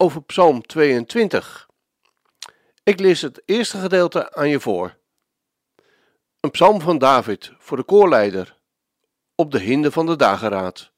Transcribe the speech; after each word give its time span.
over 0.00 0.22
Psalm 0.22 0.66
22. 0.66 1.68
Ik 2.82 3.00
lees 3.00 3.22
het 3.22 3.42
eerste 3.44 3.78
gedeelte 3.78 4.34
aan 4.34 4.48
je 4.48 4.60
voor. 4.60 4.96
Een 6.40 6.50
psalm 6.50 6.80
van 6.80 6.98
David 6.98 7.52
voor 7.58 7.76
de 7.76 7.82
koorleider 7.82 8.56
op 9.34 9.50
de 9.50 9.58
hinde 9.58 9.90
van 9.90 10.06
de 10.06 10.16
dageraad. 10.16 10.92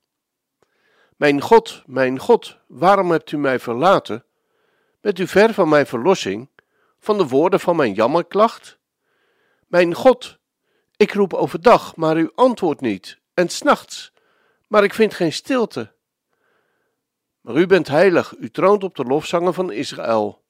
Mijn 1.16 1.40
God, 1.40 1.82
mijn 1.86 2.18
God, 2.18 2.58
waarom 2.66 3.10
hebt 3.10 3.32
u 3.32 3.38
mij 3.38 3.58
verlaten? 3.58 4.24
Bent 5.00 5.18
u 5.18 5.26
ver 5.26 5.54
van 5.54 5.68
mijn 5.68 5.86
verlossing, 5.86 6.48
van 6.98 7.18
de 7.18 7.26
woorden 7.26 7.60
van 7.60 7.76
mijn 7.76 7.92
jammerklacht? 7.92 8.78
Mijn 9.66 9.94
God, 9.94 10.38
ik 10.96 11.12
roep 11.12 11.34
overdag, 11.34 11.96
maar 11.96 12.16
u 12.16 12.30
antwoordt 12.34 12.80
niet, 12.80 13.18
en 13.34 13.48
s'nachts, 13.48 14.12
maar 14.68 14.84
ik 14.84 14.94
vind 14.94 15.14
geen 15.14 15.32
stilte. 15.32 15.92
Maar 17.40 17.56
u 17.56 17.66
bent 17.66 17.88
heilig, 17.88 18.34
u 18.38 18.50
troont 18.50 18.84
op 18.84 18.94
de 18.94 19.04
lofzangen 19.04 19.54
van 19.54 19.72
Israël. 19.72 20.44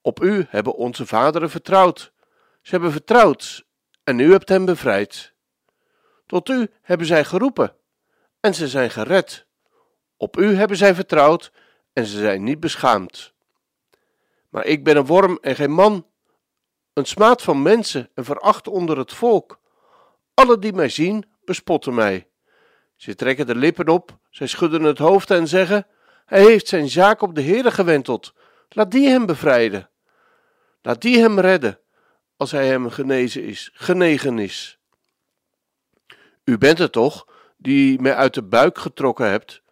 Op 0.00 0.22
u 0.22 0.46
hebben 0.48 0.74
onze 0.74 1.06
vaderen 1.06 1.50
vertrouwd. 1.50 2.12
Ze 2.62 2.70
hebben 2.70 2.92
vertrouwd 2.92 3.66
en 4.04 4.18
u 4.18 4.32
hebt 4.32 4.48
hen 4.48 4.64
bevrijd. 4.64 5.34
Tot 6.26 6.48
u 6.48 6.70
hebben 6.82 7.06
zij 7.06 7.24
geroepen 7.24 7.76
en 8.40 8.54
ze 8.54 8.68
zijn 8.68 8.90
gered. 8.90 9.46
Op 10.16 10.36
u 10.36 10.54
hebben 10.54 10.76
zij 10.76 10.94
vertrouwd 10.94 11.52
en 11.92 12.06
ze 12.06 12.18
zijn 12.18 12.42
niet 12.42 12.60
beschaamd. 12.60 13.34
Maar 14.48 14.64
ik 14.66 14.84
ben 14.84 14.96
een 14.96 15.06
worm 15.06 15.38
en 15.40 15.56
geen 15.56 15.70
man, 15.70 16.06
een 16.92 17.04
smaad 17.04 17.42
van 17.42 17.62
mensen 17.62 18.10
en 18.14 18.24
veracht 18.24 18.68
onder 18.68 18.98
het 18.98 19.12
volk. 19.12 19.60
Alle 20.34 20.58
die 20.58 20.72
mij 20.72 20.88
zien, 20.88 21.24
bespotten 21.44 21.94
mij. 21.94 22.28
Ze 22.96 23.14
trekken 23.14 23.46
de 23.46 23.54
lippen 23.54 23.88
op, 23.88 24.18
zij 24.30 24.46
schudden 24.46 24.82
het 24.82 24.98
hoofd 24.98 25.30
en 25.30 25.48
zeggen: 25.48 25.86
Hij 26.26 26.42
heeft 26.42 26.68
zijn 26.68 26.88
zaak 26.88 27.22
op 27.22 27.34
de 27.34 27.42
Heere 27.42 27.70
gewenteld. 27.70 28.34
Laat 28.68 28.90
die 28.90 29.08
hem 29.08 29.26
bevrijden. 29.26 29.90
Laat 30.82 31.00
die 31.02 31.18
hem 31.18 31.40
redden, 31.40 31.78
als 32.36 32.50
hij 32.50 32.66
hem 32.66 32.90
genezen 32.90 33.42
is, 33.42 33.70
genegen 33.74 34.38
is. 34.38 34.78
U 36.44 36.58
bent 36.58 36.78
het 36.78 36.92
toch, 36.92 37.26
die 37.56 38.00
mij 38.00 38.14
uit 38.14 38.34
de 38.34 38.42
buik 38.42 38.78
getrokken 38.78 39.30
hebt, 39.30 39.62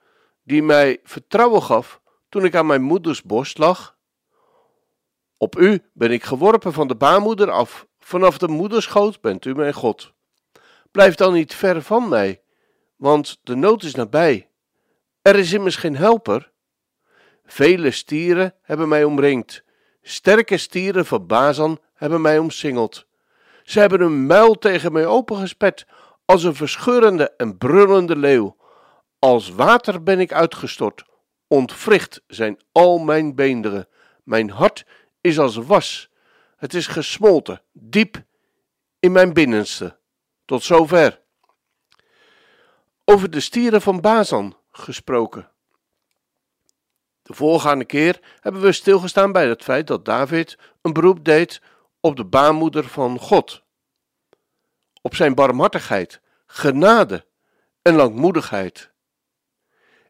die 0.42 0.62
mij 0.62 1.00
vertrouwen 1.04 1.62
gaf 1.62 2.00
toen 2.28 2.44
ik 2.44 2.54
aan 2.54 2.66
mijn 2.66 2.82
moeders 2.82 3.22
borst 3.22 3.58
lag? 3.58 3.96
Op 5.36 5.58
u 5.58 5.82
ben 5.92 6.10
ik 6.10 6.24
geworpen 6.24 6.72
van 6.72 6.88
de 6.88 6.94
baarmoeder 6.94 7.50
af, 7.50 7.86
vanaf 7.98 8.38
de 8.38 8.48
moederschoot 8.48 9.20
bent 9.20 9.44
u 9.44 9.54
mijn 9.54 9.74
God. 9.74 10.12
Blijf 10.90 11.14
dan 11.14 11.32
niet 11.32 11.54
ver 11.54 11.82
van 11.82 12.08
mij, 12.08 12.42
want 12.96 13.38
de 13.42 13.54
nood 13.54 13.82
is 13.82 13.94
nabij. 13.94 14.48
Er 15.22 15.36
is 15.36 15.52
immers 15.52 15.76
geen 15.76 15.96
helper. 15.96 16.52
Vele 17.44 17.90
stieren 17.90 18.54
hebben 18.62 18.88
mij 18.88 19.04
omringd. 19.04 19.64
Sterke 20.02 20.56
stieren 20.56 21.06
van 21.06 21.26
Bazan 21.26 21.80
hebben 21.94 22.20
mij 22.20 22.38
omsingeld. 22.38 23.06
Ze 23.62 23.80
hebben 23.80 24.00
hun 24.00 24.26
muil 24.26 24.54
tegen 24.54 24.92
mij 24.92 25.06
opengespet, 25.06 25.86
als 26.24 26.42
een 26.42 26.54
verscheurende 26.54 27.30
en 27.36 27.58
brullende 27.58 28.16
leeuw. 28.16 28.56
Als 29.18 29.50
water 29.50 30.02
ben 30.02 30.20
ik 30.20 30.32
uitgestort. 30.32 31.04
Ontwricht 31.46 32.22
zijn 32.26 32.60
al 32.72 32.98
mijn 32.98 33.34
beenderen. 33.34 33.88
Mijn 34.24 34.50
hart 34.50 34.86
is 35.20 35.38
als 35.38 35.56
was. 35.56 36.10
Het 36.56 36.74
is 36.74 36.86
gesmolten, 36.86 37.62
diep 37.72 38.24
in 39.00 39.12
mijn 39.12 39.32
binnenste. 39.32 39.98
Tot 40.44 40.62
zover 40.62 41.23
over 43.04 43.30
de 43.30 43.40
stieren 43.40 43.82
van 43.82 44.00
Bazan 44.00 44.56
gesproken. 44.70 45.48
De 47.22 47.34
voorgaande 47.34 47.84
keer 47.84 48.20
hebben 48.40 48.62
we 48.62 48.72
stilgestaan 48.72 49.32
bij 49.32 49.48
het 49.48 49.62
feit 49.62 49.86
dat 49.86 50.04
David 50.04 50.58
een 50.82 50.92
beroep 50.92 51.24
deed 51.24 51.60
op 52.00 52.16
de 52.16 52.24
baarmoeder 52.24 52.84
van 52.88 53.18
God, 53.18 53.62
op 55.02 55.14
zijn 55.14 55.34
barmhartigheid, 55.34 56.20
genade 56.46 57.26
en 57.82 57.94
langmoedigheid. 57.94 58.90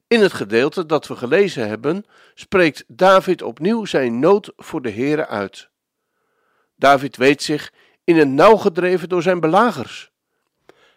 In 0.07 0.21
het 0.21 0.33
gedeelte 0.33 0.87
dat 0.87 1.07
we 1.07 1.17
gelezen 1.17 1.69
hebben, 1.69 2.07
spreekt 2.35 2.85
David 2.87 3.43
opnieuw 3.43 3.85
zijn 3.85 4.19
nood 4.19 4.53
voor 4.57 4.83
de 4.83 4.91
Here 4.91 5.27
uit. 5.27 5.69
David 6.77 7.17
weet 7.17 7.43
zich 7.43 7.73
in 8.05 8.19
een 8.19 8.35
nauw 8.35 8.57
gedreven 8.57 9.09
door 9.09 9.23
zijn 9.23 9.41
belagers. 9.41 10.11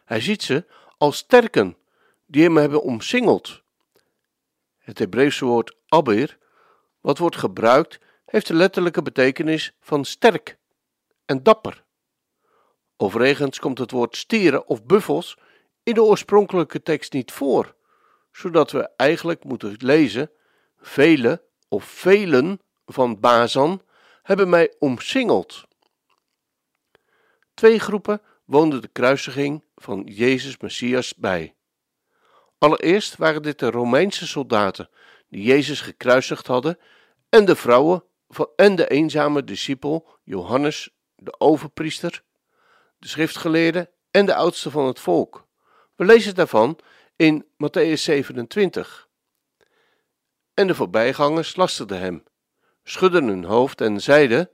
Hij 0.05 0.21
ziet 0.21 0.43
ze 0.43 0.65
als 0.97 1.17
sterken 1.17 1.77
die 2.27 2.43
hem 2.43 2.57
hebben 2.57 2.81
omsingeld. 2.81 3.61
Het 4.77 4.99
Hebreeuwse 4.99 5.45
woord 5.45 5.75
abir, 5.87 6.37
wat 7.01 7.17
wordt 7.17 7.35
gebruikt, 7.35 7.99
heeft 8.25 8.47
de 8.47 8.53
letterlijke 8.53 9.01
betekenis 9.01 9.75
van 9.79 10.05
sterk 10.05 10.57
en 11.25 11.43
dapper. 11.43 11.83
Overigens 12.97 13.59
komt 13.59 13.77
het 13.77 13.91
woord 13.91 14.17
stieren 14.17 14.67
of 14.67 14.83
buffels 14.83 15.37
in 15.83 15.93
de 15.93 16.03
oorspronkelijke 16.03 16.81
tekst 16.81 17.13
niet 17.13 17.31
voor, 17.31 17.75
zodat 18.31 18.71
we 18.71 18.89
eigenlijk 18.95 19.43
moeten 19.43 19.75
lezen: 19.77 20.31
vele 20.77 21.43
of 21.67 21.83
velen 21.83 22.61
van 22.85 23.19
Bazan 23.19 23.81
hebben 24.21 24.49
mij 24.49 24.75
omsingeld. 24.79 25.63
Twee 27.53 27.79
groepen 27.79 28.21
woonden 28.45 28.81
de 28.81 28.87
kruisiging 28.87 29.63
van 29.75 30.03
Jezus 30.03 30.57
Messias 30.57 31.15
bij. 31.15 31.56
Allereerst 32.57 33.15
waren 33.15 33.41
dit 33.41 33.59
de 33.59 33.71
Romeinse 33.71 34.27
soldaten 34.27 34.89
die 35.29 35.43
Jezus 35.43 35.81
gekruisigd 35.81 36.47
hadden 36.47 36.79
en 37.29 37.45
de 37.45 37.55
vrouwen 37.55 38.03
en 38.55 38.75
de 38.75 38.87
eenzame 38.87 39.43
discipel 39.43 40.09
Johannes, 40.23 40.89
de 41.15 41.39
overpriester, 41.39 42.23
de 42.99 43.07
schriftgeleerde 43.07 43.91
en 44.11 44.25
de 44.25 44.35
oudste 44.35 44.71
van 44.71 44.85
het 44.85 44.99
volk. 44.99 45.47
We 45.95 46.05
lezen 46.05 46.35
daarvan 46.35 46.79
in 47.15 47.45
Matthäus 47.45 48.01
27. 48.01 49.07
En 50.53 50.67
de 50.67 50.75
voorbijgangers 50.75 51.55
lasterden 51.55 51.99
hem, 51.99 52.23
schudden 52.83 53.27
hun 53.27 53.43
hoofd 53.43 53.81
en 53.81 54.01
zeiden: 54.01 54.49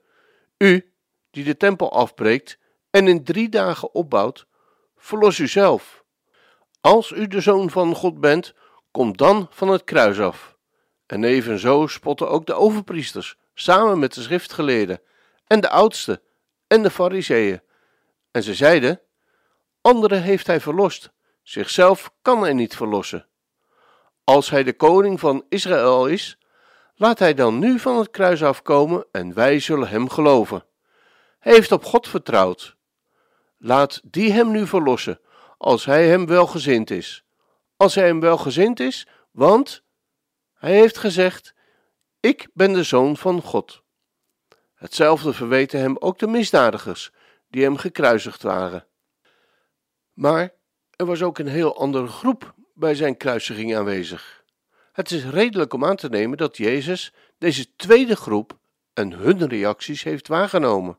U, 0.58 0.94
die 1.32 1.44
de 1.44 1.58
tempel 1.58 1.92
afbreekt 1.92 2.58
en 2.90 3.08
in 3.08 3.24
drie 3.24 3.50
dagen 3.50 3.94
opbouwt, 3.94 4.48
verlos 4.98 5.40
u 5.40 5.48
zelf. 5.48 6.03
Als 6.86 7.12
u 7.12 7.28
de 7.28 7.42
zoon 7.42 7.70
van 7.70 7.96
God 7.96 8.20
bent, 8.20 8.54
kom 8.92 9.18
dan 9.18 9.48
van 9.50 9.68
het 9.68 9.84
kruis 9.84 10.20
af. 10.20 10.58
En 11.06 11.24
evenzo 11.24 11.88
spotten 11.88 12.30
ook 12.30 12.46
de 12.46 12.54
overpriesters, 12.54 13.38
samen 13.54 14.00
met 14.00 14.14
de 14.14 14.22
schriftgeleerden, 14.22 15.02
en 15.48 15.60
de 15.60 15.70
oudsten, 15.70 16.22
en 16.68 16.84
de 16.84 16.90
fariseeën. 16.90 17.62
En 18.32 18.44
ze 18.44 18.54
zeiden, 18.54 19.02
anderen 19.82 20.22
heeft 20.22 20.48
hij 20.48 20.60
verlost, 20.60 21.12
zichzelf 21.44 22.12
kan 22.22 22.42
hij 22.42 22.54
niet 22.54 22.76
verlossen. 22.76 23.28
Als 24.24 24.50
hij 24.50 24.64
de 24.64 24.74
koning 24.74 25.20
van 25.20 25.46
Israël 25.50 26.08
is, 26.08 26.38
laat 26.96 27.20
hij 27.20 27.34
dan 27.34 27.60
nu 27.60 27.80
van 27.80 27.98
het 27.98 28.10
kruis 28.10 28.44
afkomen 28.44 29.06
en 29.12 29.34
wij 29.34 29.60
zullen 29.60 29.88
hem 29.88 30.10
geloven. 30.10 30.66
Hij 31.40 31.54
heeft 31.54 31.72
op 31.72 31.84
God 31.84 32.08
vertrouwd. 32.08 32.76
Laat 33.58 34.02
die 34.04 34.32
hem 34.32 34.52
nu 34.52 34.68
verlossen, 34.68 35.20
als 35.64 35.86
hij 35.86 36.08
hem 36.08 36.26
welgezind 36.26 36.90
is. 36.90 37.24
Als 37.78 37.96
hij 37.96 38.06
hem 38.06 38.20
welgezind 38.20 38.80
is, 38.80 39.08
want 39.32 39.84
hij 40.54 40.72
heeft 40.72 40.98
gezegd: 40.98 41.54
Ik 42.20 42.48
ben 42.54 42.74
de 42.74 42.84
zoon 42.84 43.18
van 43.18 43.42
God. 43.42 43.84
Hetzelfde 44.74 45.34
verweten 45.34 45.80
hem 45.80 45.98
ook 45.98 46.20
de 46.20 46.28
misdadigers 46.28 47.12
die 47.50 47.64
hem 47.64 47.78
gekruisigd 47.78 48.42
waren. 48.42 48.88
Maar 50.14 50.54
er 50.96 51.06
was 51.06 51.22
ook 51.22 51.38
een 51.38 51.48
heel 51.48 51.78
andere 51.78 52.08
groep 52.08 52.54
bij 52.74 52.96
zijn 52.96 53.18
kruisiging 53.18 53.76
aanwezig. 53.76 54.44
Het 54.92 55.12
is 55.12 55.26
redelijk 55.26 55.74
om 55.74 55.86
aan 55.86 55.96
te 55.96 56.10
nemen 56.10 56.38
dat 56.38 56.58
Jezus 56.58 57.14
deze 57.38 57.76
tweede 57.76 58.16
groep 58.16 58.58
en 58.94 59.12
hun 59.12 59.48
reacties 59.48 60.04
heeft 60.04 60.28
waargenomen. 60.28 60.98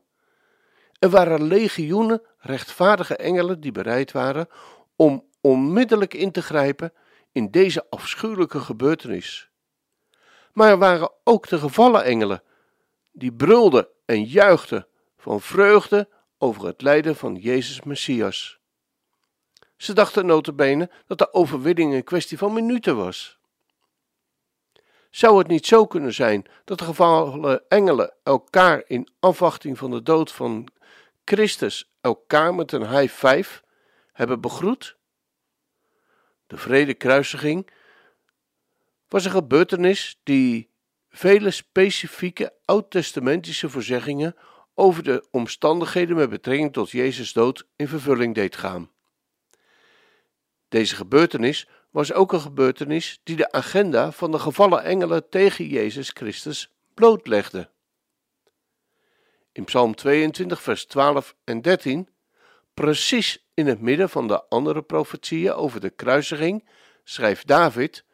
Er 1.05 1.11
waren 1.11 1.43
legioenen 1.43 2.21
rechtvaardige 2.37 3.15
engelen 3.15 3.59
die 3.59 3.71
bereid 3.71 4.11
waren 4.11 4.47
om 4.95 5.25
onmiddellijk 5.41 6.13
in 6.13 6.31
te 6.31 6.41
grijpen 6.41 6.93
in 7.31 7.51
deze 7.51 7.85
afschuwelijke 7.89 8.59
gebeurtenis. 8.59 9.49
Maar 10.53 10.69
er 10.69 10.77
waren 10.77 11.11
ook 11.23 11.47
de 11.47 11.57
gevallen 11.57 12.03
engelen, 12.03 12.43
die 13.11 13.33
brulden 13.33 13.87
en 14.05 14.23
juichten 14.23 14.87
van 15.17 15.41
vreugde 15.41 16.09
over 16.37 16.65
het 16.65 16.81
lijden 16.81 17.15
van 17.15 17.35
Jezus 17.35 17.83
Messias. 17.83 18.59
Ze 19.77 19.93
dachten 19.93 20.25
notabene 20.25 20.89
dat 21.07 21.17
de 21.17 21.33
overwinning 21.33 21.93
een 21.93 22.03
kwestie 22.03 22.37
van 22.37 22.53
minuten 22.53 22.95
was. 22.95 23.37
Zou 25.09 25.37
het 25.37 25.47
niet 25.47 25.65
zo 25.65 25.85
kunnen 25.85 26.13
zijn 26.13 26.45
dat 26.63 26.79
de 26.79 26.85
gevallen 26.85 27.63
engelen 27.67 28.13
elkaar 28.23 28.83
in 28.87 29.09
afwachting 29.19 29.77
van 29.77 29.91
de 29.91 30.03
dood 30.03 30.31
van 30.31 30.67
Christus 31.25 31.91
elkaar 32.01 32.55
met 32.55 32.71
een 32.71 32.89
high 32.89 33.13
five 33.13 33.61
hebben 34.11 34.41
begroet? 34.41 34.97
De 36.47 36.57
vrede 36.57 36.93
kruisiging 36.93 37.69
was 39.07 39.25
een 39.25 39.31
gebeurtenis 39.31 40.19
die 40.23 40.69
vele 41.09 41.51
specifieke 41.51 42.53
oud-testamentische 42.65 43.69
voorzeggingen 43.69 44.35
over 44.73 45.03
de 45.03 45.27
omstandigheden 45.31 46.15
met 46.15 46.29
betrekking 46.29 46.73
tot 46.73 46.91
Jezus 46.91 47.33
dood 47.33 47.67
in 47.75 47.87
vervulling 47.87 48.35
deed 48.35 48.55
gaan. 48.55 48.91
Deze 50.69 50.95
gebeurtenis 50.95 51.67
was 51.91 52.13
ook 52.13 52.33
een 52.33 52.41
gebeurtenis 52.41 53.19
die 53.23 53.35
de 53.35 53.51
agenda 53.51 54.11
van 54.11 54.31
de 54.31 54.39
gevallen 54.39 54.83
engelen 54.83 55.29
tegen 55.29 55.67
Jezus 55.67 56.09
Christus 56.13 56.73
blootlegde. 56.93 57.69
In 59.55 59.63
Psalm 59.63 59.95
22, 59.95 60.61
vers 60.61 60.85
12 60.85 61.35
en 61.43 61.61
13, 61.61 62.09
precies 62.73 63.47
in 63.53 63.67
het 63.67 63.81
midden 63.81 64.09
van 64.09 64.27
de 64.27 64.47
andere 64.49 64.81
profetieën 64.81 65.53
over 65.53 65.79
de 65.79 65.89
kruisiging, 65.89 66.69
schrijft 67.03 67.47
David: 67.47 68.05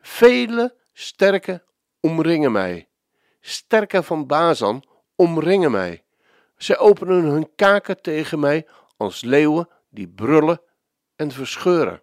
Vele 0.00 0.76
sterke 0.92 1.64
omringen 2.00 2.52
mij. 2.52 2.88
Sterken 3.40 4.04
van 4.04 4.26
Bazan 4.26 4.84
omringen 5.16 5.70
mij. 5.70 6.04
Zij 6.56 6.78
openen 6.78 7.24
hun 7.24 7.54
kaken 7.54 8.02
tegen 8.02 8.40
mij 8.40 8.66
als 8.96 9.22
leeuwen 9.22 9.68
die 9.90 10.08
brullen 10.08 10.60
en 11.16 11.30
verscheuren. 11.30 12.02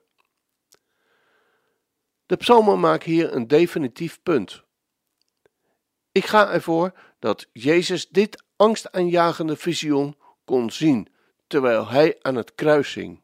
De 2.26 2.36
psalmen 2.36 2.80
maken 2.80 3.12
hier 3.12 3.34
een 3.34 3.48
definitief 3.48 4.22
punt. 4.24 4.64
Ik 6.12 6.26
ga 6.26 6.52
ervoor 6.52 6.94
dat 7.20 7.48
Jezus 7.52 8.10
dit 8.10 8.44
angstaanjagende 8.62 9.56
visioen 9.56 10.16
kon 10.46 10.72
zien 10.72 11.08
terwijl 11.48 11.88
hij 11.88 12.18
aan 12.22 12.36
het 12.36 12.56
kruis 12.56 12.94
hing. 12.94 13.22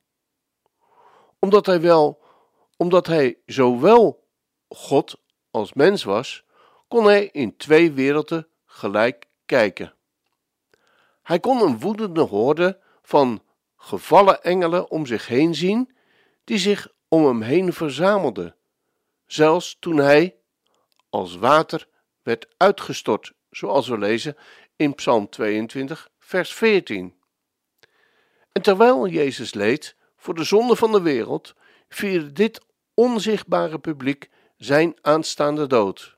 Omdat 1.40 1.66
hij 1.66 1.82
wel, 1.82 2.22
omdat 2.78 3.08
hij 3.08 3.38
zowel 3.46 4.28
God 4.70 5.20
als 5.52 5.74
mens 5.74 6.04
was, 6.04 6.44
kon 6.88 7.06
hij 7.06 7.30
in 7.32 7.58
twee 7.58 7.92
werelden 7.92 8.48
gelijk 8.66 9.26
kijken. 9.46 9.94
Hij 11.24 11.40
kon 11.40 11.62
een 11.62 11.80
woedende 11.80 12.22
horde 12.22 12.80
van 13.02 13.42
gevallen 13.78 14.44
engelen 14.44 14.92
om 14.92 15.06
zich 15.06 15.28
heen 15.28 15.56
zien, 15.56 15.96
die 16.44 16.58
zich 16.58 16.88
om 17.08 17.26
hem 17.26 17.42
heen 17.42 17.74
verzamelden, 17.74 18.56
zelfs 19.26 19.78
toen 19.80 19.98
hij 19.98 20.36
als 21.10 21.36
water 21.36 21.88
werd 22.24 22.48
uitgestort, 22.58 23.34
zoals 23.50 23.88
we 23.88 23.98
lezen 23.98 24.38
in 24.78 24.96
Psalm 24.96 25.30
22, 25.30 26.10
vers 26.20 26.54
14. 26.54 27.16
En 28.52 28.62
terwijl 28.62 29.08
Jezus 29.08 29.54
leed 29.54 29.96
voor 30.16 30.34
de 30.34 30.44
zonde 30.44 30.76
van 30.76 30.92
de 30.92 31.02
wereld, 31.02 31.56
vierde 31.90 32.32
dit 32.32 32.66
onzichtbare 32.94 33.80
publiek 33.80 34.30
zijn 34.58 34.96
aanstaande 35.02 35.68
dood. 35.68 36.18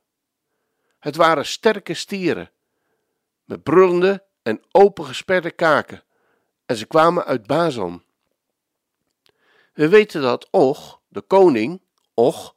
Het 1.00 1.16
waren 1.16 1.46
sterke 1.46 1.94
stieren, 1.94 2.52
met 3.44 3.64
brullende 3.64 4.24
en 4.42 4.62
opengesperde 4.72 5.52
kaken, 5.52 6.04
en 6.66 6.76
ze 6.76 6.86
kwamen 6.86 7.26
uit 7.26 7.48
Bazan. 7.48 8.04
We 9.74 9.90
weten 9.90 10.22
dat 10.22 10.48
Och, 10.50 11.00
de 11.08 11.22
koning, 11.22 11.82
Och, 12.14 12.56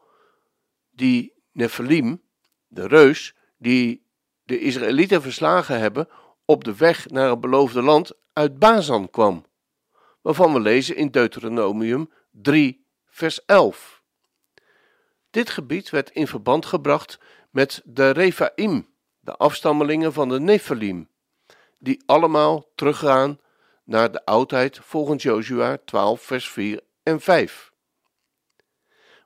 die 0.90 1.32
Nephilim, 1.52 2.22
de 2.69 2.87
reus, 2.87 3.34
die 3.56 4.02
de 4.44 4.59
Israëlieten 4.59 5.23
verslagen 5.23 5.79
hebben 5.79 6.09
op 6.44 6.65
de 6.65 6.77
weg 6.77 7.09
naar 7.09 7.31
het 7.31 7.41
beloofde 7.41 7.83
land, 7.83 8.12
uit 8.33 8.59
Bazan 8.59 9.11
kwam, 9.11 9.47
waarvan 10.21 10.53
we 10.53 10.61
lezen 10.61 10.97
in 10.97 11.11
Deuteronomium 11.11 12.11
3, 12.31 12.87
vers 13.06 13.44
11. 13.44 14.03
Dit 15.31 15.50
gebied 15.50 15.91
werd 15.91 16.11
in 16.11 16.27
verband 16.27 16.67
gebracht 16.67 17.19
met 17.50 17.83
de 17.85 18.11
Refaim, 18.11 18.89
de 19.21 19.37
afstammelingen 19.37 20.12
van 20.12 20.29
de 20.29 20.41
Nephilim, 20.41 21.09
die 21.79 22.03
allemaal 22.06 22.67
teruggaan 22.75 23.41
naar 23.85 24.12
de 24.12 24.25
oudheid 24.25 24.79
volgens 24.79 25.23
Jozua 25.23 25.79
12, 25.85 26.23
vers 26.23 26.49
4 26.49 26.81
en 27.03 27.21
5. 27.21 27.73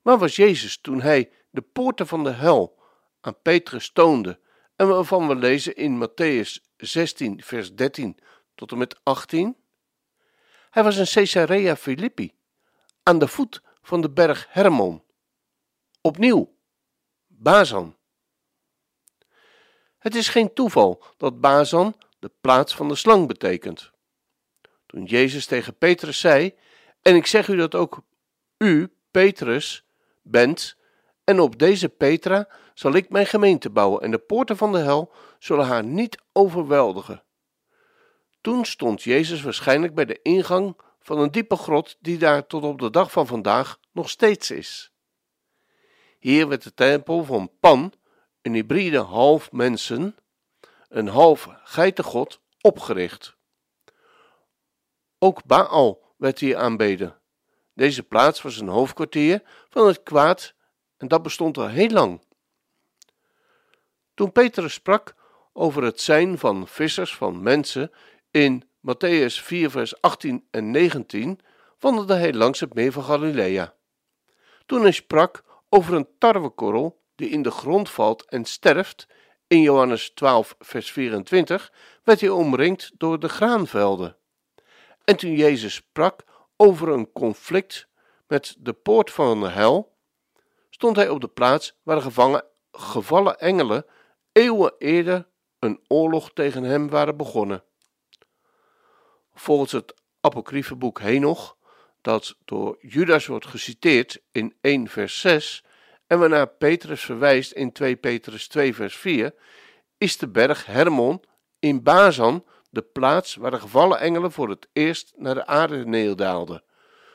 Waar 0.03 0.19
was 0.19 0.37
Jezus 0.37 0.81
toen 0.81 1.01
hij 1.01 1.31
de 1.51 1.61
poorten 1.61 2.07
van 2.07 2.25
de 2.25 2.31
hel 2.31 2.79
aan 3.21 3.41
Petrus 3.43 3.91
toonde 3.91 4.39
en 4.77 4.89
waarvan 4.89 5.29
we 5.29 5.35
lezen 5.35 5.77
in 5.77 6.09
Matthäus 6.09 6.63
16, 6.77 7.43
vers 7.43 7.75
13 7.75 8.19
tot 8.55 8.73
en 8.73 8.79
met 8.79 9.01
18? 9.03 9.57
Hij 10.71 10.83
was 10.83 10.97
in 10.97 11.05
Caesarea 11.05 11.77
Philippi, 11.77 12.35
aan 13.03 13.19
de 13.19 13.29
voet 13.29 13.63
van 13.83 14.01
de 14.01 14.11
berg 14.11 14.47
Hermon. 14.51 15.03
Opnieuw, 16.01 16.57
Bazan. 17.27 17.97
Het 19.99 20.15
is 20.15 20.29
geen 20.29 20.53
toeval 20.53 21.05
dat 21.17 21.41
Bazan 21.41 21.97
de 22.19 22.31
plaats 22.41 22.75
van 22.75 22.89
de 22.89 22.95
slang 22.95 23.27
betekent. 23.27 23.91
Toen 24.87 25.05
Jezus 25.05 25.47
tegen 25.47 25.77
Petrus 25.79 26.21
zei: 26.21 26.55
En 27.03 27.15
ik 27.15 27.27
zeg 27.27 27.49
u 27.49 27.57
dat 27.57 27.75
ook 27.75 28.03
u, 28.59 28.93
Petrus, 29.11 29.85
bent, 30.23 30.77
en 31.25 31.41
op 31.41 31.59
deze 31.59 31.89
Petra 31.89 32.49
zal 32.79 32.93
ik 32.93 33.09
mijn 33.09 33.27
gemeente 33.27 33.71
bouwen, 33.71 34.03
en 34.03 34.11
de 34.11 34.19
poorten 34.19 34.57
van 34.57 34.73
de 34.73 34.79
hel 34.79 35.13
zullen 35.39 35.67
haar 35.67 35.85
niet 35.85 36.19
overweldigen. 36.33 37.23
Toen 38.41 38.65
stond 38.65 39.03
Jezus 39.03 39.43
waarschijnlijk 39.43 39.95
bij 39.95 40.05
de 40.05 40.23
ingang 40.23 40.77
van 41.01 41.19
een 41.19 41.31
diepe 41.31 41.57
grot 41.57 41.97
die 42.01 42.19
daar 42.19 42.47
tot 42.47 42.63
op 42.63 42.79
de 42.79 42.91
dag 42.91 43.13
van 43.13 43.27
vandaag 43.27 43.79
nog 43.93 44.11
steeds 44.11 44.51
is. 44.51 44.93
Hier 46.19 46.49
werd 46.49 46.63
de 46.63 46.75
tempel 46.75 47.25
van 47.25 47.51
Pan, 47.61 47.93
een 48.43 48.55
hybride 48.55 48.99
half 48.99 49.53
mensen, 49.53 50.17
een 50.89 51.09
half 51.09 51.49
geitengod, 51.65 52.41
opgericht. 52.61 53.37
Ook 55.19 55.45
Baal 55.45 56.15
werd 56.17 56.39
hier 56.39 56.57
aanbeden. 56.57 57.21
Deze 57.75 58.03
plaats 58.03 58.43
was 58.43 58.61
een 58.61 58.69
hoofdkwartier 58.69 59.43
van 59.69 59.87
het 59.87 60.03
kwaad 60.03 60.55
en 60.97 61.09
dat 61.09 61.23
bestond 61.23 61.59
al 61.59 61.69
heel 61.69 61.91
lang. 61.91 62.25
Toen 64.17 64.33
Petrus 64.33 64.73
sprak 64.73 65.15
over 65.53 65.83
het 65.83 66.01
zijn 66.01 66.39
van 66.39 66.69
vissers 66.69 67.17
van 67.17 67.43
mensen 67.43 67.91
in 68.31 68.63
Matthäus 68.63 69.43
4, 69.43 69.71
vers 69.71 70.01
18 70.01 70.47
en 70.51 70.71
19, 70.71 71.41
wandelde 71.79 72.15
hij 72.15 72.33
langs 72.33 72.61
het 72.61 72.75
meer 72.75 72.93
van 72.93 73.03
Galilea. 73.03 73.75
Toen 74.67 74.83
hij 74.83 74.91
sprak 74.91 75.45
over 75.69 75.95
een 75.95 76.09
tarwekorrel 76.19 77.03
die 77.15 77.29
in 77.29 77.43
de 77.43 77.51
grond 77.51 77.91
valt 77.91 78.25
en 78.25 78.45
sterft, 78.45 79.07
in 79.47 79.61
Johannes 79.61 80.11
12, 80.11 80.55
vers 80.59 80.93
24, 80.93 81.73
werd 82.05 82.21
hij 82.21 82.29
omringd 82.29 82.93
door 82.99 83.19
de 83.19 83.29
graanvelden. 83.29 84.17
En 85.05 85.17
toen 85.17 85.33
Jezus 85.33 85.75
sprak 85.75 86.25
over 86.57 86.89
een 86.89 87.13
conflict 87.13 87.89
met 88.27 88.57
de 88.59 88.73
poort 88.73 89.11
van 89.11 89.41
de 89.41 89.49
hel, 89.49 89.97
stond 90.71 90.97
hij 90.97 91.09
op 91.09 91.21
de 91.21 91.29
plaats 91.29 91.79
waar 91.83 91.97
de 91.97 92.03
gevangen, 92.03 92.45
gevallen 92.73 93.39
engelen 93.39 93.87
eeuwen 94.37 94.75
eerder 94.79 95.27
een 95.59 95.81
oorlog 95.89 96.31
tegen 96.33 96.63
hem 96.63 96.89
waren 96.89 97.17
begonnen. 97.17 97.63
Volgens 99.35 99.73
het 99.73 99.95
apocryfe 100.21 100.75
boek 100.75 101.01
Henoch, 101.01 101.57
dat 102.01 102.37
door 102.45 102.77
Judas 102.81 103.27
wordt 103.27 103.47
geciteerd 103.47 104.23
in 104.33 104.55
1 104.61 104.89
vers 104.89 105.21
6 105.21 105.65
en 106.07 106.19
waarna 106.19 106.45
Petrus 106.45 107.05
verwijst 107.05 107.53
in 107.53 107.73
2 107.73 107.97
Petrus 107.97 108.49
2 108.49 108.75
vers 108.75 108.97
4, 108.97 109.35
is 109.99 110.17
de 110.17 110.29
berg 110.29 110.67
Hermon 110.67 111.23
in 111.59 111.83
Bazan 111.83 112.45
de 112.71 112.83
plaats 112.83 113.35
waar 113.35 113.51
de 113.51 113.61
gevallen 113.61 114.01
engelen 114.01 114.33
voor 114.33 114.49
het 114.49 114.69
eerst 114.73 115.13
naar 115.17 115.35
de 115.35 115.47
aarde 115.47 115.87
neerdaalden, 115.87 116.63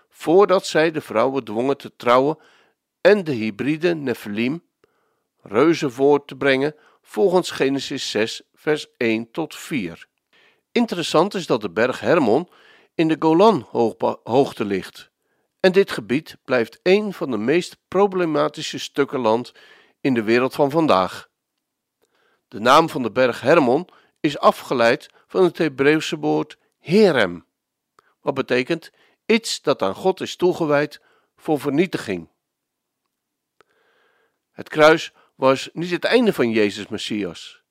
voordat 0.10 0.66
zij 0.66 0.92
de 0.92 1.02
vrouwen 1.02 1.44
dwongen 1.44 1.78
te 1.78 1.96
trouwen 1.96 2.38
en 3.02 3.24
de 3.24 3.32
hybride 3.32 3.96
Nephilim, 3.96 4.64
reuzen 5.42 5.92
voor 5.92 6.26
te 6.26 6.36
brengen 6.36 6.76
volgens 7.12 7.52
Genesis 7.52 8.10
6 8.10 8.42
vers 8.54 8.88
1 8.98 9.32
tot 9.32 9.56
4. 9.56 10.08
Interessant 10.72 11.34
is 11.34 11.46
dat 11.46 11.62
de 11.62 11.70
berg 11.70 12.00
Hermon 12.00 12.50
in 12.96 13.08
de 13.08 13.16
Golan-hoogte 13.20 14.66
ligt. 14.66 15.12
En 15.60 15.72
dit 15.72 15.92
gebied 15.92 16.38
blijft 16.44 16.80
een 16.84 17.14
van 17.14 17.32
de 17.32 17.38
meest 17.38 17.78
problematische 17.88 18.80
stukken 18.80 19.20
land 19.20 19.52
in 20.02 20.14
de 20.14 20.24
wereld 20.24 20.56
van 20.56 20.70
vandaag, 20.70 21.30
De 22.48 22.60
naam 22.60 22.90
van 22.90 23.04
de 23.04 23.12
berg 23.12 23.42
Hermon 23.42 23.88
is 24.20 24.38
afgeleid 24.38 25.10
van 25.28 25.44
het 25.44 25.58
Hebreeuwse 25.58 26.18
woord 26.18 26.58
Herem, 26.80 27.46
wat 28.22 28.34
betekent 28.34 28.92
iets 29.26 29.62
dat 29.62 29.82
aan 29.82 29.96
God 29.96 30.22
is 30.22 30.36
toegewijd 30.36 31.02
voor 31.36 31.60
vernietiging. 31.60 32.30
Het 34.52 34.70
kruis 34.70 35.14
was 35.42 35.70
niet 35.74 35.92
het 35.92 36.04
einde 36.04 36.34
van 36.34 36.52
Jezus 36.52 36.88
Messias, 36.88 37.62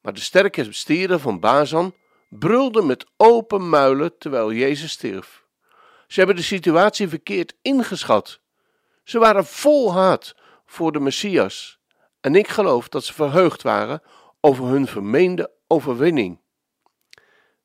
maar 0.00 0.12
de 0.12 0.20
sterke 0.20 0.72
stieren 0.72 1.20
van 1.20 1.40
Bazan 1.40 1.94
brulden 2.28 2.86
met 2.86 3.06
open 3.16 3.68
muilen 3.68 4.18
terwijl 4.18 4.52
Jezus 4.52 4.90
stierf. 4.90 5.44
Ze 6.06 6.18
hebben 6.18 6.36
de 6.36 6.42
situatie 6.42 7.08
verkeerd 7.08 7.54
ingeschat. 7.62 8.40
Ze 9.04 9.18
waren 9.18 9.44
vol 9.44 9.92
haat 9.92 10.34
voor 10.66 10.92
de 10.92 11.00
Messias 11.00 11.78
en 12.20 12.34
ik 12.34 12.48
geloof 12.48 12.88
dat 12.88 13.04
ze 13.04 13.12
verheugd 13.12 13.62
waren 13.62 14.02
over 14.40 14.64
hun 14.64 14.86
vermeende 14.86 15.50
overwinning. 15.66 16.40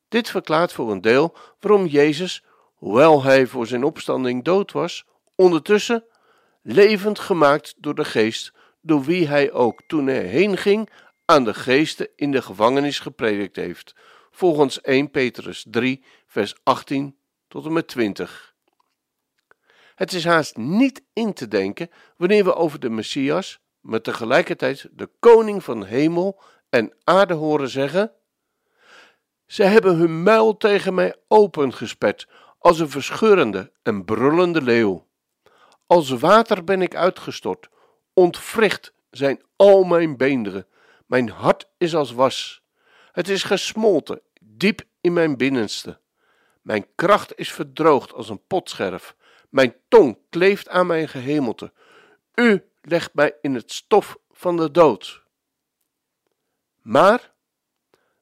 Dit 0.08 0.30
verklaart 0.30 0.72
voor 0.72 0.90
een 0.90 1.00
deel 1.00 1.36
waarom 1.60 1.86
Jezus, 1.86 2.44
hoewel 2.74 3.22
hij 3.22 3.46
voor 3.46 3.66
zijn 3.66 3.84
opstanding 3.84 4.44
dood 4.44 4.72
was, 4.72 5.04
ondertussen 5.34 6.04
levend 6.62 7.18
gemaakt 7.18 7.74
door 7.76 7.94
de 7.94 8.04
geest, 8.04 8.52
door 8.88 9.02
wie 9.02 9.28
hij 9.28 9.52
ook 9.52 9.82
toen 9.86 10.06
hij 10.06 10.24
heen 10.24 10.56
ging 10.56 10.90
aan 11.24 11.44
de 11.44 11.54
geesten 11.54 12.08
in 12.16 12.30
de 12.30 12.42
gevangenis 12.42 12.98
gepredikt 12.98 13.56
heeft, 13.56 13.94
volgens 14.30 14.80
1 14.80 15.10
Petrus 15.10 15.66
3, 15.70 16.04
vers 16.26 16.54
18 16.62 17.16
tot 17.48 17.64
en 17.64 17.72
met 17.72 17.88
20. 17.88 18.54
Het 19.94 20.12
is 20.12 20.24
haast 20.24 20.56
niet 20.56 21.02
in 21.12 21.32
te 21.32 21.48
denken 21.48 21.90
wanneer 22.16 22.44
we 22.44 22.54
over 22.54 22.80
de 22.80 22.90
Messias, 22.90 23.60
maar 23.80 24.00
tegelijkertijd 24.00 24.88
de 24.92 25.10
koning 25.18 25.64
van 25.64 25.84
hemel 25.84 26.40
en 26.68 26.92
aarde 27.04 27.34
horen 27.34 27.68
zeggen: 27.68 28.12
Ze 29.46 29.62
hebben 29.62 29.96
hun 29.96 30.22
muil 30.22 30.56
tegen 30.56 30.94
mij 30.94 31.16
opengesperd, 31.26 32.28
als 32.58 32.78
een 32.78 32.90
verscheurende 32.90 33.72
en 33.82 34.04
brullende 34.04 34.62
leeuw. 34.62 35.06
Als 35.86 36.10
water 36.10 36.64
ben 36.64 36.82
ik 36.82 36.94
uitgestort, 36.94 37.68
ontwricht 38.18 38.92
zijn 39.10 39.42
al 39.56 39.84
mijn 39.84 40.16
beenderen, 40.16 40.66
mijn 41.06 41.28
hart 41.28 41.68
is 41.76 41.94
als 41.94 42.12
was. 42.12 42.62
Het 43.12 43.28
is 43.28 43.42
gesmolten, 43.42 44.20
diep 44.40 44.82
in 45.00 45.12
mijn 45.12 45.36
binnenste. 45.36 46.00
Mijn 46.62 46.86
kracht 46.94 47.38
is 47.38 47.52
verdroogd 47.52 48.12
als 48.12 48.28
een 48.28 48.46
potscherf. 48.46 49.16
Mijn 49.48 49.74
tong 49.88 50.18
kleeft 50.30 50.68
aan 50.68 50.86
mijn 50.86 51.08
gehemelte. 51.08 51.72
U 52.34 52.64
legt 52.82 53.14
mij 53.14 53.36
in 53.40 53.54
het 53.54 53.72
stof 53.72 54.18
van 54.30 54.56
de 54.56 54.70
dood. 54.70 55.22
Maar 56.82 57.32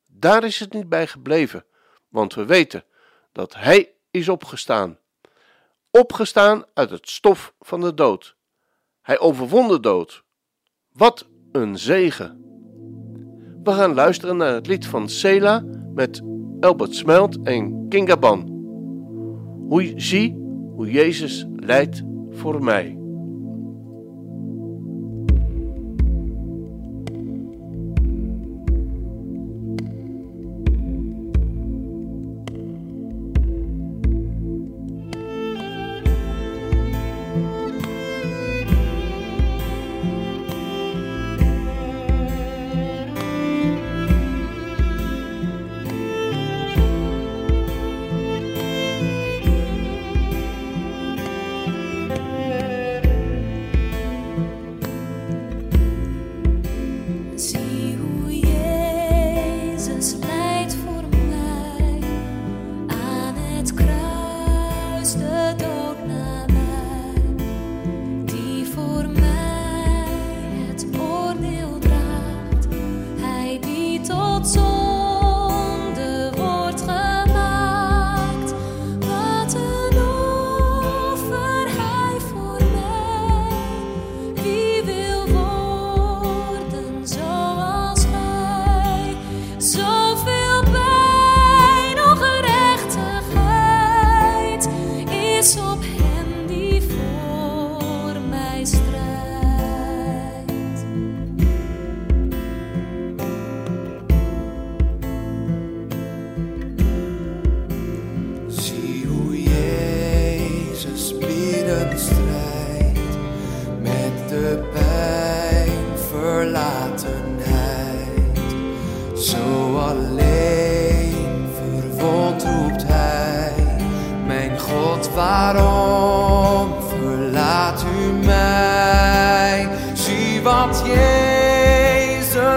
daar 0.07 0.45
is 0.45 0.61
het 0.61 0.73
niet 0.73 0.89
bij 0.89 1.07
gebleven, 1.07 1.65
want 2.09 2.35
we 2.35 2.45
weten 2.45 2.85
dat 3.33 3.55
Hij 3.55 3.93
is 4.11 4.29
opgestaan. 4.29 4.99
Opgestaan 5.91 6.65
uit 6.75 6.91
het 6.91 7.09
stof 7.09 7.55
van 7.61 7.81
de 7.81 7.95
dood. 7.95 8.36
Hij 9.07 9.19
overwon 9.19 9.69
de 9.69 9.81
dood. 9.81 10.25
Wat 10.93 11.29
een 11.53 11.79
zegen! 11.79 12.45
We 13.63 13.73
gaan 13.73 13.95
luisteren 13.95 14.37
naar 14.37 14.55
het 14.55 14.67
lied 14.67 14.87
van 14.87 15.09
Sela 15.09 15.65
met 15.95 16.23
Albert 16.61 16.95
Smelt 16.95 17.43
en 17.43 17.89
Kingaban. 17.89 18.41
Hoe 19.69 19.93
zie 19.97 20.37
hoe 20.75 20.91
Jezus 20.91 21.47
leidt 21.57 22.03
voor 22.31 22.65
mij. 22.65 22.99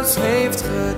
ons 0.10 0.18
heeft 0.18 0.62
gegeven. 0.62 0.88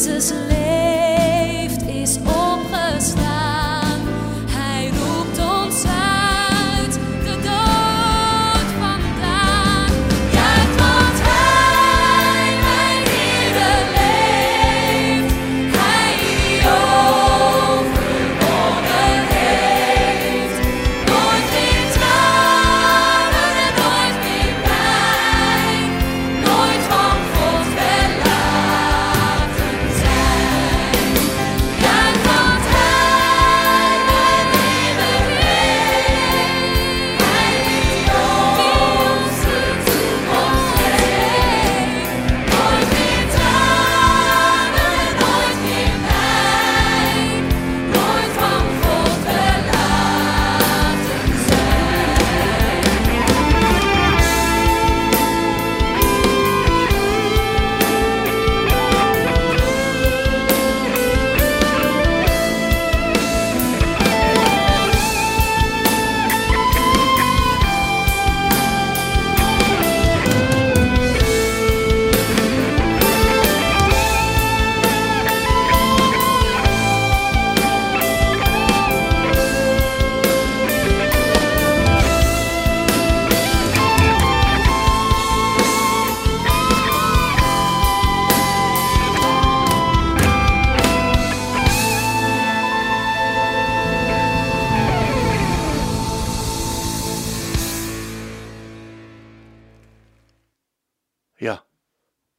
Jezus 0.00 0.59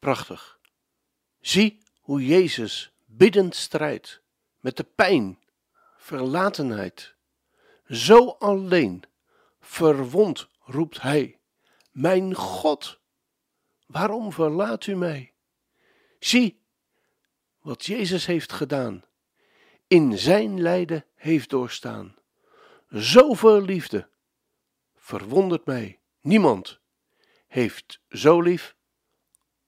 prachtig. 0.01 0.59
Zie 1.39 1.77
hoe 1.99 2.25
Jezus 2.25 2.93
biddend 3.05 3.55
strijdt 3.55 4.21
met 4.59 4.77
de 4.77 4.83
pijn, 4.83 5.39
verlatenheid. 5.97 7.15
Zo 7.87 8.29
alleen, 8.29 9.03
verwond 9.59 10.47
roept 10.59 11.01
hij: 11.01 11.39
Mijn 11.91 12.35
God, 12.35 12.99
waarom 13.85 14.31
verlaat 14.31 14.85
u 14.85 14.95
mij? 14.95 15.33
Zie 16.19 16.61
wat 17.59 17.85
Jezus 17.85 18.25
heeft 18.25 18.51
gedaan, 18.53 19.03
in 19.87 20.17
zijn 20.17 20.61
lijden 20.61 21.05
heeft 21.15 21.49
doorstaan. 21.49 22.15
Zoveel 22.89 23.61
liefde 23.61 24.09
verwondert 24.95 25.65
mij. 25.65 25.99
Niemand 26.21 26.79
heeft 27.47 28.01
zo 28.09 28.41
lief 28.41 28.75